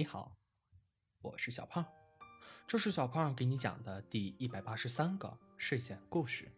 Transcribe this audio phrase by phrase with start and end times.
[0.00, 0.34] 你好，
[1.20, 1.84] 我是小胖，
[2.66, 6.50] 这是小胖给你讲的第一百八十三个睡前故事。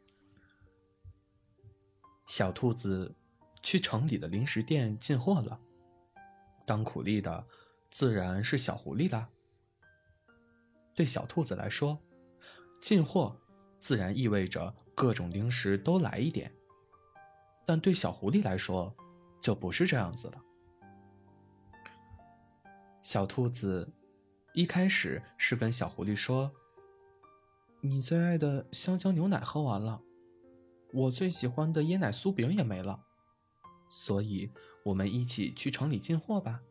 [2.25, 3.17] 小兔子
[3.61, 5.61] 去城里的零食店进货了，
[6.65, 7.45] 当苦力的
[7.91, 9.29] 自然是小狐狸啦。
[10.95, 12.01] 对小兔子来说，
[12.81, 13.37] 进货
[13.81, 16.55] 自然意味着各种零食都来一点，
[17.67, 18.97] 但对小狐狸来说，
[19.41, 20.41] 就不是这样子了。
[23.13, 23.93] 小兔子
[24.55, 26.51] 一开始是跟小狐狸说
[27.83, 30.01] ：“你最爱的香蕉牛奶喝完了，
[30.95, 33.05] 我最喜欢的椰奶酥饼也没了，
[33.91, 34.51] 所以
[34.83, 36.63] 我们一起去城里进货吧。”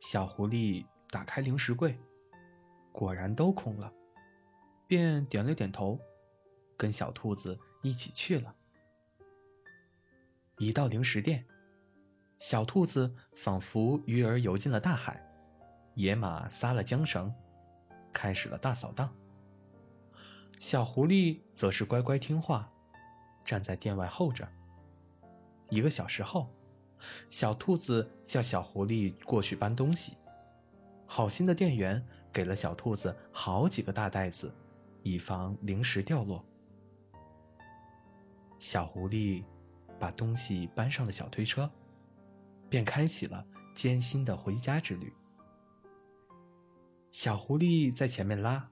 [0.00, 1.98] 小狐狸打开零食柜，
[2.90, 3.92] 果然都空了，
[4.86, 6.00] 便点了点头，
[6.74, 8.56] 跟小兔子一起去了。
[10.56, 11.44] 一到零食店。
[12.38, 15.20] 小兔子仿佛鱼儿游进了大海，
[15.94, 17.34] 野马撒了缰绳，
[18.12, 19.12] 开始了大扫荡。
[20.60, 22.70] 小狐狸则是乖乖听话，
[23.44, 24.48] 站在店外候着。
[25.68, 26.48] 一个小时后，
[27.28, 30.16] 小兔子叫小狐狸过去搬东西。
[31.06, 34.54] 好心的店员给了小兔子好几个大袋子，
[35.02, 36.44] 以防零食掉落。
[38.60, 39.42] 小狐狸
[39.98, 41.68] 把东西搬上了小推车。
[42.68, 45.12] 便开启了艰辛的回家之旅。
[47.10, 48.70] 小狐狸在前面拉，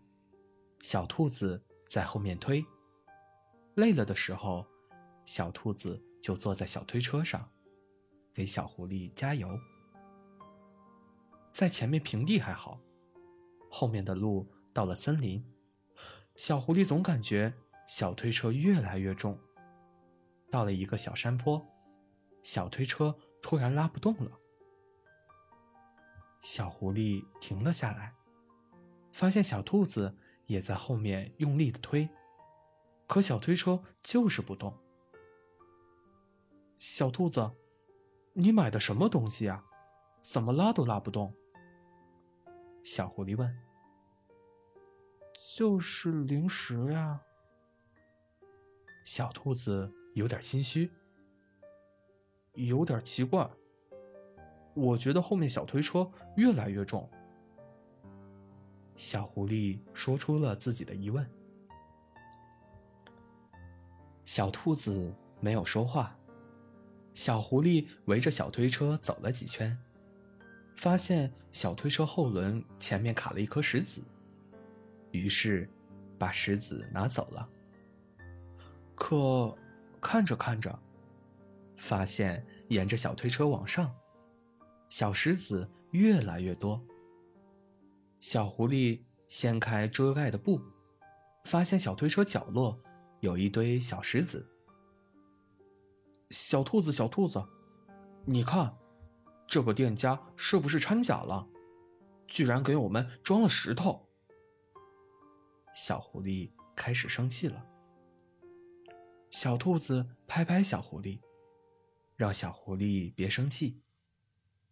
[0.81, 2.65] 小兔子在后面推。
[3.75, 4.67] 累了的时候，
[5.25, 7.51] 小兔子就坐在小推车上，
[8.33, 9.49] 给小狐狸加油。
[11.53, 12.79] 在前面平地还好，
[13.71, 15.45] 后面的路到了森林，
[16.37, 17.53] 小狐狸总感觉
[17.89, 19.39] 小推车越来越重。
[20.51, 21.67] 到了一个小山坡，
[22.43, 23.17] 小推车。
[23.47, 24.41] 突然拉不动了，
[26.41, 28.13] 小狐狸停了下来，
[29.13, 30.17] 发现小兔子
[30.47, 32.09] 也在后面用力的推，
[33.07, 34.77] 可小推车就是不动。
[36.77, 37.53] 小兔子，
[38.33, 39.65] 你买的什么东西啊？
[40.23, 41.33] 怎么拉都拉不动？
[42.83, 43.57] 小狐狸问。
[45.57, 47.21] 就是零食呀。
[49.05, 50.91] 小兔子有点心虚。
[52.57, 53.49] 有点奇怪，
[54.75, 57.09] 我觉得后面小推车越来越重。
[58.97, 61.25] 小狐狸说出了自己的疑问。
[64.25, 66.17] 小兔子没有说话。
[67.13, 69.77] 小狐狸围着小推车走了几圈，
[70.75, 74.03] 发现小推车后轮前面卡了一颗石子，
[75.13, 75.69] 于是
[76.19, 77.49] 把石子拿走了。
[78.95, 79.57] 可
[80.01, 80.79] 看着看着。
[81.77, 83.95] 发现沿着小推车往上，
[84.89, 86.83] 小石子越来越多。
[88.21, 90.61] 小狐狸掀开遮盖的布，
[91.45, 92.81] 发现小推车角落
[93.21, 94.45] 有一堆小石子。
[96.31, 97.45] 小兔子，小兔子，
[98.25, 98.77] 你看，
[99.47, 101.47] 这个店家是不是掺假了？
[102.27, 104.09] 居然给我们装了石头！
[105.73, 107.65] 小狐狸开始生气了。
[109.31, 111.21] 小兔子拍拍小狐狸。
[112.17, 113.83] 让小狐狸别生气，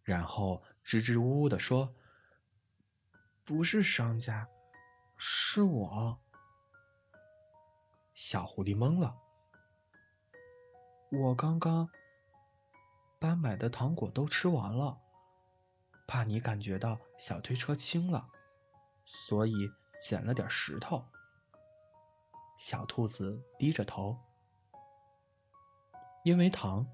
[0.01, 1.95] 然后支支吾吾地说
[3.45, 4.49] ：“不是商家，
[5.15, 6.19] 是我。”
[8.15, 9.15] 小狐狸懵了。
[11.11, 11.87] 我刚刚
[13.19, 14.99] 把买的糖果都吃完了，
[16.07, 18.27] 怕你感觉到小推车轻了，
[19.05, 19.53] 所以
[20.01, 21.05] 捡了点石头。
[22.57, 24.17] 小兔子低着头，
[26.23, 26.87] 因为糖。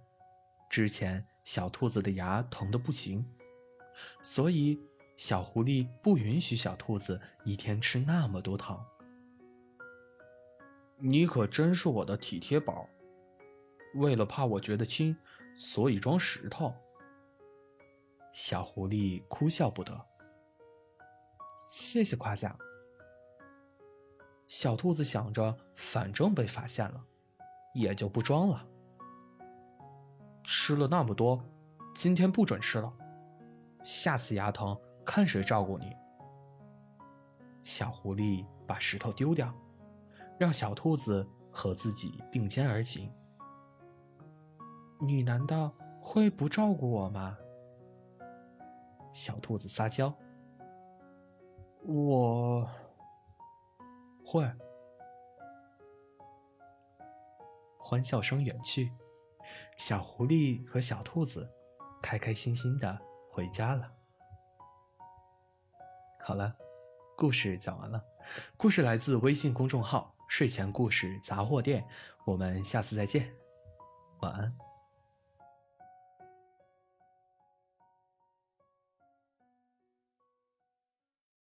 [0.72, 3.26] 之前小兔子的牙疼得不行，
[4.22, 4.80] 所以
[5.18, 8.82] 小狐狸不允许小兔子一天吃那么多糖。
[10.98, 12.88] 你可真是我的体贴宝，
[13.96, 15.14] 为了怕我觉得轻，
[15.58, 16.74] 所以装石头。
[18.32, 20.06] 小狐狸哭笑不得。
[21.70, 22.58] 谢谢夸奖。
[24.48, 27.04] 小兔子想着，反正被发现了，
[27.74, 28.71] 也就不装了。
[30.54, 31.42] 吃了那么多，
[31.96, 32.94] 今天不准吃了。
[33.86, 35.96] 下次牙疼，看谁照顾你。
[37.64, 39.54] 小狐狸把石头丢掉，
[40.38, 43.10] 让小兔子和自己并肩而行。
[45.00, 47.38] 你难道会不照顾我吗？
[49.14, 50.14] 小兔子撒娇。
[51.86, 52.70] 我
[54.26, 54.46] 会。
[57.80, 58.92] 欢笑声远去。
[59.78, 61.50] 小狐狸和小兔子
[62.02, 63.92] 开开心心的回家了。
[66.20, 66.56] 好了
[67.18, 68.04] 故事讲完了。
[68.58, 71.86] 故事来自微信公众号睡前故事杂货店
[72.26, 73.34] 我们下次再见
[74.20, 74.71] 晚安。